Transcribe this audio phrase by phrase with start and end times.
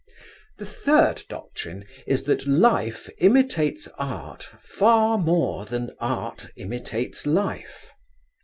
[0.57, 7.91] The third doctrine is that Life imitates Art far more than Art imitates Life.